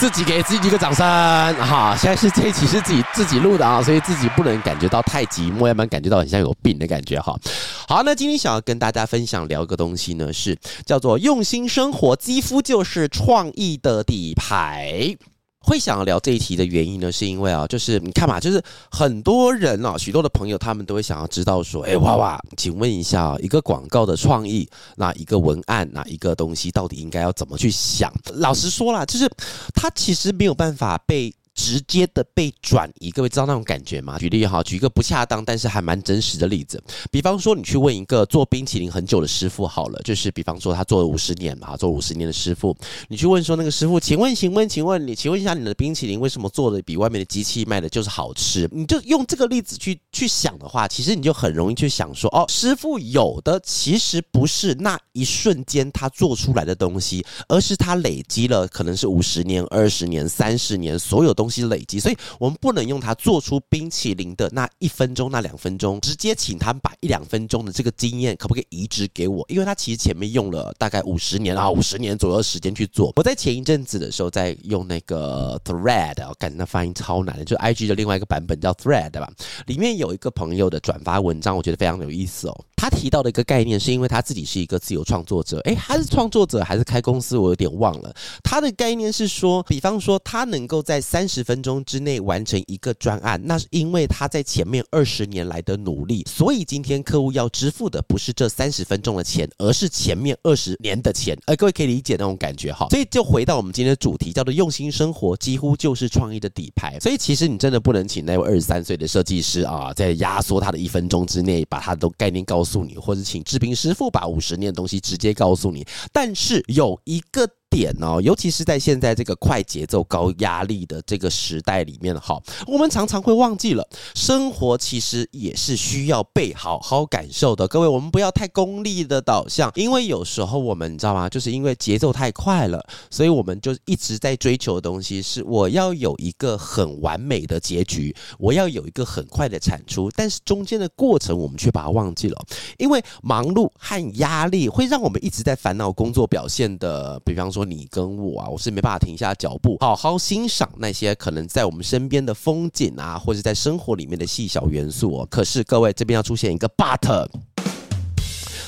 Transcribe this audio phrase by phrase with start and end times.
[0.00, 1.94] 自己给自己一个掌声哈。
[1.94, 7.38] 现在是这一期是自己自己录的啊，所以自己不能感觉到太寂寞，要不然感觉到很像有病的感觉哈。
[7.86, 15.14] 好，那今天想要跟大家分享聊个东西呢，是叫做用心生活，肌肤就是创意的底牌。
[15.60, 28.12] 会想要聊这一题的原因呢，是因为啊，就是你看嘛，就是很多人啊，许多的朋友他们都会想要知道说，哎，娃娃，请问一下，一个广告的创意，那一个文案，哪一个东西到底应该要怎么去想？
[28.34, 29.30] 老实说啦，就是
[29.74, 31.32] 它其实没有办法被。
[31.54, 34.18] 直接的被转移，各位知道那种感觉吗？
[34.18, 42.76] 举例哈，举一个不恰当但是还蛮真实的例子，比方说你去问一个做冰淇淋很久的师傅好了，就是比方说他做了五十年嘛，做五十年的师傅，
[43.08, 48.68] 你去问说那个师傅，请问，请问，请问你，请问一下你的冰淇淋为什么做的比外面的机器卖的就是好吃？
[48.72, 61.60] 你就用这个例子去去想的话，其实你就很容易去想说，哦，师傅有的其实不是那一瞬间他做出来的东西，而是他累积了可能是五十年、二十年、三十年所有的东西。
[61.70, 69.44] 累积，所以我们不能用它做出冰淇淋的那一分钟、那两分钟，直接请他们把一两分钟的这个经验可不可以移植给我？
[69.48, 73.12] 因为他其实前面用了大概五十年啊，五十年左右的时间去做。
[73.14, 79.30] 我在前一阵子的时候在用那个 Thread，我感觉那发音超难的，就 IG 的另外一个版本叫 Thread 吧，
[79.66, 82.64] 里面有一个朋友的转发文章，我觉得非常有意思哦。
[82.80, 87.36] 他提到的一个概念，是因为他自己是一个自由创作者，诶，他是创作者还是开公司？
[87.36, 88.10] 我有点忘了。
[88.42, 96.24] 他的概念是说，比方说他能够在三十分钟之内完成一个专案，那是因为他在前面二十年来的努力。
[96.26, 101.38] 所以今天客户要支付的不是这三十分钟的钱，而是前面二十年的钱。
[101.44, 102.86] 呃，各位可以理解那种感觉哈。
[102.88, 106.98] 所以就回到我们今天的主题，叫做用心生活，几乎就是创意的底牌。
[106.98, 112.69] 所以其实你真的不能请那位二十三岁的设计师啊，在压缩他的一分钟之内，把他的概念告诉。
[112.70, 117.48] 诉你，或者请制冰师傅把五十年的东西直接告诉你，但是有一个。
[117.70, 127.68] 点哦，尤其是在现在这个快节奏、高压力的这个时代里面，哈，我们常常会忘记了，生活其实也是需要被好好感受的。
[127.68, 131.28] 各位，我们不要太功利的导向，因为有时候我们你知道吗？
[131.28, 142.36] 就是因为节奏太快了，所以我们就一直在追求的东西是我要有一个很完美的结局，我要有一个很快的产出，但是中间的过程我们却把它忘记了，
[142.78, 147.59] 因为忙碌和压力会让我们一直在烦恼工作表现的，比方说。
[147.64, 155.26] 你跟我啊，我是没办法停下脚步，好好欣赏那些可能在我们身边的风景啊，或者在生活里面的细小元素哦。
[155.30, 157.26] 可是各位这边要出现一个 but，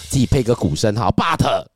[0.09, 1.72] 自己配个鼓声哈，but。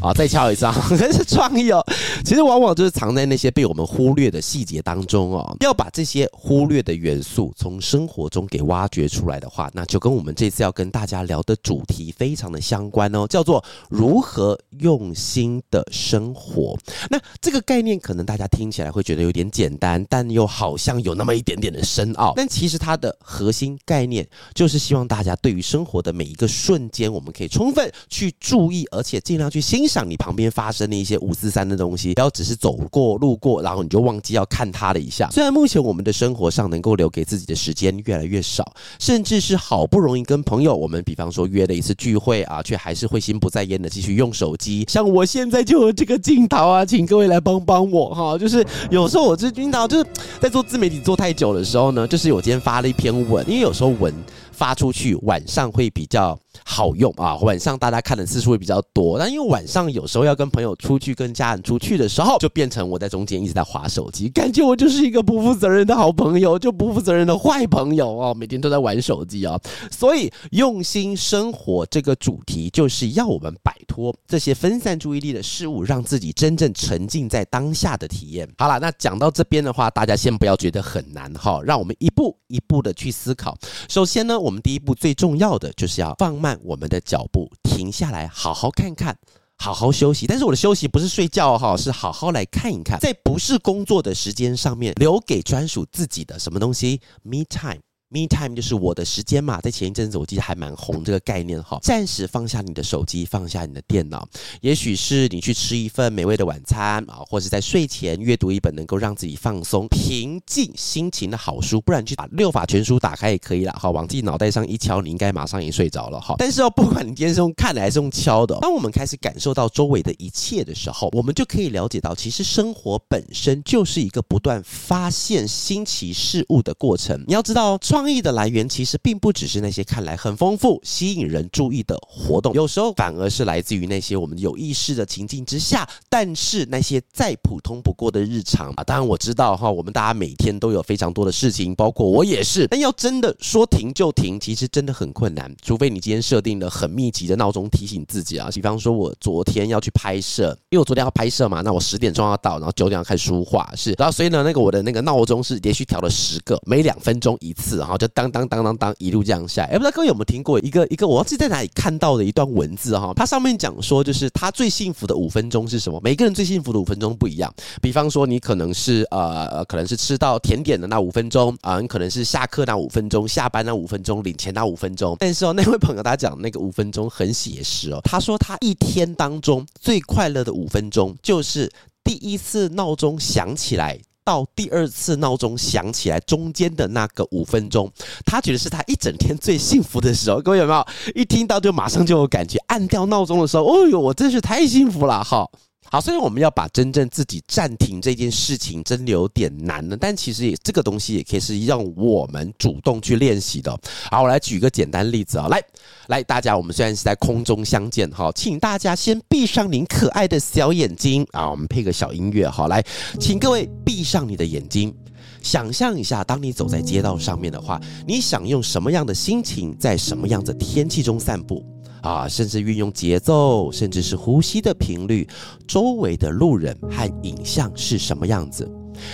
[0.00, 0.74] 啊，再敲一次啊！
[0.96, 1.84] 真是创意哦。
[2.24, 5.56] 其实往往就是藏在那些被我们忽略的细节当中哦。
[5.58, 16.78] 要把这些忽略的元素从生活中给挖掘出来的话，那就跟我们这次要跟大家聊的主题非常的相关哦，叫做如何用心的生活。
[17.10, 22.34] 那这个概念可能大家听起来会觉得有点简单，但又好像有那么一点点的深奥。
[22.36, 29.87] 但其实它的核心概念就是希望大家对于生活的每一个瞬间，我们可以充分去注意，而且尽量去欣。
[29.88, 35.28] 想你旁边发生的一些五四三的东西，不要只是走过路过，然后你就忘记要看它了一下。
[35.32, 44.84] 虽然目前我们的生活上能够留给自己的时间越来越少，甚至是好不容易跟朋友，我们比方说约了一次聚会啊，却还是会心不在焉的继续用手机。
[44.88, 48.36] 像我现在就有这个镜头啊，请各位来帮帮我哈。
[48.36, 50.06] 就是有时候我这镜头就是
[50.40, 54.12] 在做自媒体做太久的时候呢，就是我今天发了一篇文，因为有时候文
[54.52, 56.38] 发出去晚上会比较。
[56.78, 57.34] 好用啊！
[57.38, 69.60] 晚上大家看的次数会比较多，但因为晚上有时候要跟朋友出去、跟家人出去的时候，就变成我在中间一直在划手机，感觉我就是一个不负责任的好朋友，就不负责任的坏朋友哦，每天都在玩手机啊。
[69.90, 78.48] 所以用心生活这个主题就是要我们摆脱这些分散注意力的事物，让自己真正沉浸在当下的体验。
[78.56, 83.58] 好了，那讲到这边的话，大家先不要觉得很难哈，让我们一步一步的去思考。
[83.88, 86.56] 首先呢，我们第一步最重要的就是要放慢。
[86.68, 89.16] 我们的脚步停下来，好好看看，
[89.56, 90.26] 好好休息。
[90.26, 97.80] 但是我的休息不是睡觉哈，是好好来看一看，在不是工作的时间上面，留给专属自己的什么东西？Me time。
[98.10, 101.78] Me time 就是我的时间嘛，在前一阵子我记得还蛮红这个概念哈。
[101.82, 104.26] 暂时放下你的手机，放下你的电脑，
[104.62, 113.90] 也许是你去吃一份美味的晚餐啊，或者在睡前阅读一本能够让自己放松、平静心情的好书，不然去把六法全书打开也可以了哈。
[113.90, 116.34] 往自己脑袋上一敲，你应该马上也睡着了哈。
[116.38, 127.22] 但是哦，不管你今天是用看的还是用敲的，当我们开始感受到周围的一切的时候，我们就可以了解到，其实生活本身就是一个不断发现新奇事物的过程。
[127.26, 127.78] 你要知道。
[127.97, 138.84] 创创意的来源其实并不只是那些看来很丰富、吸引人注意的活动，有时候反而是来自于那些我们有意识的情境之下，但是那些再普通不过的日常啊。
[138.84, 142.68] 当然我知道哈，我们大家每天都有非常多的事情，包括我也是。
[142.68, 148.48] 但要真的说停就停，其实真的很困难，除非你今天设定了很密集的闹钟提醒自己啊。
[148.54, 157.87] 比方说，我昨天要去拍摄，因为我昨天要拍摄嘛，那我十点钟要到，然后九点要开书画，是，然后所以呢，那个我的那个闹钟是连续调了十个，每两分钟一次啊。
[157.88, 163.14] 然后就当当当当当一路这样下来，哎，不知道各位有没有听过一个一个我忘记在哪里看到的一段文字哈？
[163.16, 165.98] 它上面讲说，就是他最幸福的五分钟是什么？
[166.04, 167.50] 每个人最幸福的五分钟不一样。
[167.80, 175.16] 比方说，你可能是呃，可能是吃到甜点的那五分钟啊，你可能是下课那五分钟，下班那五分钟，领钱那五分钟。
[175.18, 181.72] 但是哦，那位朋友他讲那个五分钟很写实哦，他说他一天当中最快乐的五分钟就是
[182.04, 183.98] 第一次闹钟响起来。
[184.28, 187.90] 到第二次闹钟响起来，中间的那个五分钟，
[188.26, 190.38] 他觉得是他一整天最幸福的时候。
[190.38, 192.58] 各位有没有一听到就马上就有感觉？
[192.66, 195.48] 按掉闹钟的时候，哦哟，我真是太幸福了哈！
[195.90, 203.74] 好，虽然我们要把真正自己暂停这件事情，真的有点难了，但其实也这个东西也可以是让我们主动去练习的。
[204.10, 205.62] 好，我来举一个简单例子啊，来
[206.08, 212.84] 来，大家，我们虽然是在空中相见哈，请大家先闭上您可爱的小眼睛啊，我们配个小音乐哈，来，
[213.18, 214.94] 请各位闭上你的眼睛，
[215.42, 221.64] 想象一下，当你走在街道上面的话，你想用什么样的心情，在什么样的天气中散步？
[222.02, 225.28] 啊，甚至运用节奏，甚至是呼吸的频率，
[225.66, 228.70] 周围的路人和影像是什么样子？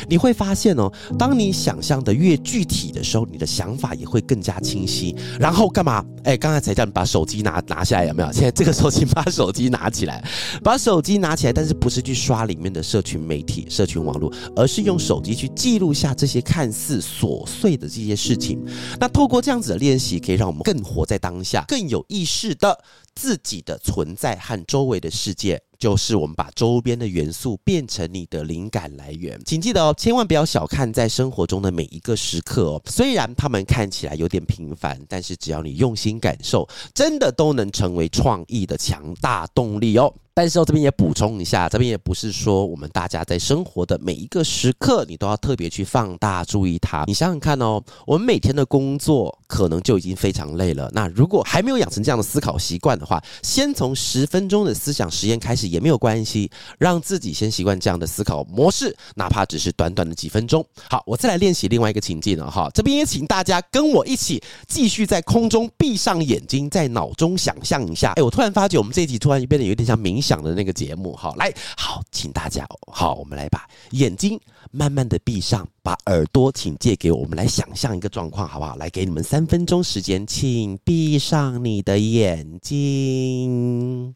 [0.09, 5.15] 你会发现哦，当你想象的越具体的时候，你的想法也会更加清晰。
[5.39, 6.05] 然后干嘛？
[6.25, 8.33] 哎，刚才才叫你把手机拿拿下来，有没有？
[8.33, 10.25] 现在这个时候，请把手机拿起来，
[10.63, 18.59] 把手机拿起来，但是不是去刷里面的社群媒体、社群网络，而是用手机去记录下这些看似琐碎的这些事情。
[18.99, 22.79] 那透过这样子的练习，可以让我们更活在当下，更有意识的
[23.15, 25.61] 自己的存在和周围的世界。
[25.77, 32.83] 就是我们把周边的元素变成你的灵感来源，请记得哦，千万不要小看在生活中的每一个时刻哦。
[32.87, 40.15] 虽然他们看起来有点平凡，但是只要你用心感受，真的都能成为创意的强大动力哦。
[40.37, 47.05] 但是我这边也补充一下，这边也不是说我们大家在生活的每一个时刻，你都要特别去放大注意它。
[47.07, 50.91] 你想想看哦，我们每天的工作可能就已经非常累了。
[50.93, 60.67] 那如果还没有养成这样的思考习惯的话，先从十分钟的思想实验开始也没有关系，让自己先习惯这样的思考模式，哪怕只是短短的几分钟。
[60.91, 62.69] 好，我再来练习另外一个情境了哈。
[62.75, 68.15] 这边也请大家跟我一起继续在空中闭上眼睛，在脑中想象一下。
[68.17, 74.41] 哎，我突然发觉我们这一集突然就变得有点像冥想的那个节目，好，来，好，请大家，好，我们来把眼睛
[74.71, 78.75] 慢慢的闭上，把耳朵请借给我，我们来想象一个状况，好不好？
[78.77, 84.15] 来，给你们三分钟时间，请闭上你的眼睛。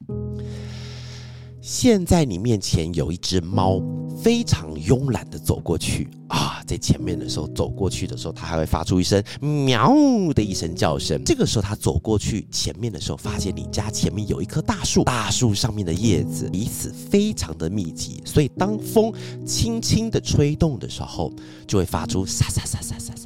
[1.71, 3.79] 现在你面前有一只猫，
[4.23, 9.95] 非常慵懒的走过去，啊，在前面的时候，走过去的时候，它还会发出一声喵
[10.33, 19.13] 的一声叫声，这个时候它走过去，前面的时候发现你家前面有一棵大树，大树上面的叶子彼此非常的密集，所以当风
[19.45, 21.31] 轻轻的吹动的时候，
[21.67, 23.18] 就会发出沙沙沙沙沙。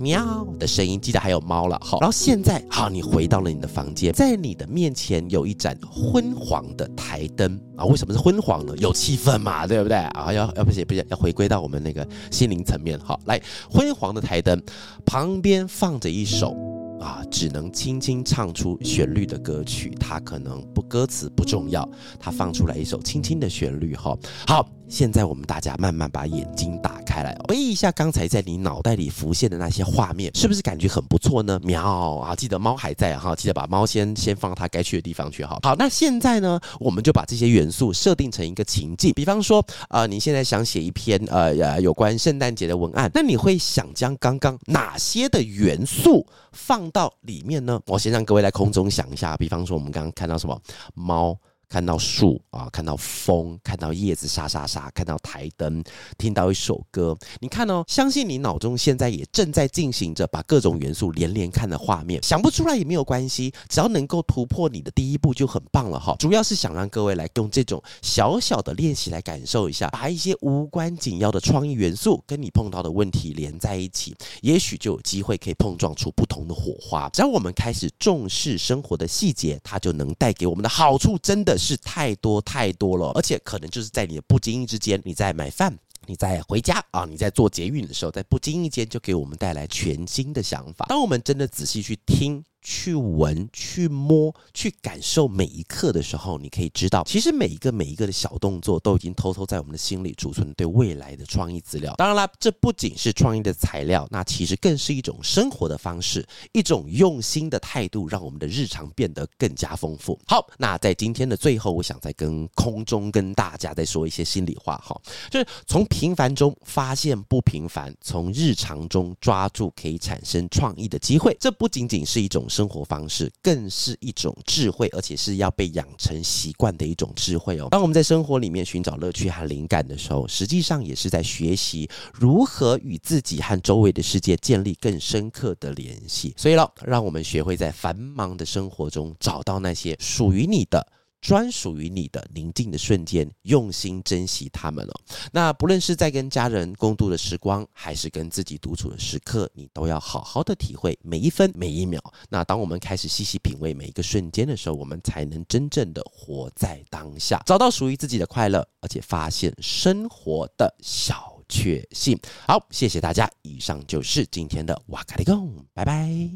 [0.00, 1.00] 喵的声音。
[1.00, 2.00] 记得还有猫了，好。
[2.00, 7.84] 然后现在，好，你回到了你的房间，在你的面前有一盏昏黄的台灯啊。
[7.84, 8.74] 为什么是昏黄呢？
[8.78, 10.32] 有气氛嘛，对不对啊？
[10.32, 12.98] 要要不行不行，要回归到我们那个心灵层面。
[12.98, 13.40] 好，来，
[13.70, 14.60] 昏黄的台灯
[15.04, 16.54] 旁边放着一首
[17.00, 19.90] 啊，只能轻轻唱出旋律的歌曲。
[20.00, 23.94] 它可能不歌词不重要，它放出来一首轻轻的旋律。
[23.94, 24.68] 哈，好。
[24.90, 31.60] 现在我们大家慢慢把眼睛打开来，回忆一下刚才在你脑袋里浮现的那些画面，是不是感觉很不错呢？
[31.62, 32.34] 喵啊！
[32.34, 35.60] 记得猫还在哈，记得把猫先先放它该去的地方去哈。
[35.62, 47.80] 好，那现在呢，我们就把这些元素设定成一个情境，比方说，呃，你现在想写一篇呃呃有关圣诞节的文案，那你会想将刚刚哪些的元素放到里面呢？
[47.86, 50.60] 我先让各位在空中想一下，比方说我们刚刚看到什么
[50.94, 51.38] 猫。
[51.70, 55.82] 看到树啊，看到风，看到叶子沙沙沙，看到台灯，
[56.18, 57.16] 听到一首歌。
[57.38, 62.20] 你看哦，相信你脑中现在也正在进行着把各种元素连连看的画面。
[62.24, 66.16] 想不出来也没有关系，只要能够突破你的第一步就很棒了哈。
[66.18, 74.12] 主要是想让各位来用这种小小的练习来感受一下，把一些无关紧要的创意元素跟你碰到的问题连在一起，
[74.42, 77.08] 也许就有机会可以碰撞出不同的火花。
[77.10, 85.78] 只要我们开始重视生活的细节，它就能带给我们的好处真的是太多太多了，而且可能就是在你的不经意之间，你在买饭。
[86.06, 90.86] 你在回家啊，你在做捷运的时候，在不经意间就给我们带来全新的想法。
[90.88, 92.42] 当我们真的仔细去听。
[92.62, 101.94] 去闻、去摸、去感受每一刻的时候，你可以知道，其实每一个每一个的小动作都已经偷偷在我们的心里储存对未来的创意资料。
[101.96, 110.18] 当然啦，这不仅是创意的材料，那其实更是一种生活的方式，一种用心的态度，让我们的日常变得更加丰富。
[110.26, 115.00] 好，那在今天的最后，我想再跟空中跟大家再说一些心里话哈，
[115.30, 121.34] 就是从平凡中发现不平凡，从日常中抓住可以产生创意的机会。
[121.40, 122.46] 这不仅仅是一种。
[122.50, 127.68] 生活方式更是一种智慧，而且是要被养成习惯的一种智慧哦。
[127.70, 136.34] 当我们在生活里面寻找乐趣和灵感的时候，实际上也是在学习如何与自己和周围的世界建立更深刻的联系。
[136.36, 140.84] 所以喽，让我们学会在繁忙的生活中找到那些属于你的。
[141.20, 145.00] 专属于你的宁静的瞬间，用心珍惜他们哦。
[145.32, 152.02] 那不论是在跟家人共度的时光，还是跟自己独处的时刻，你都要好好的体会每一分每一秒。
[152.28, 162.18] 那当我们开始细细品味每一个瞬间的时候，我们才能真正的活在当下，找到属于自己的快乐，而且发现生活的小确幸。
[162.46, 166.28] 好，谢谢大家，以上就是今天的哇嘎哩供，拜拜。